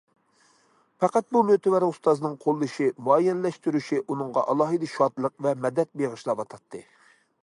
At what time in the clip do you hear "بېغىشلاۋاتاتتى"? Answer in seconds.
6.03-6.83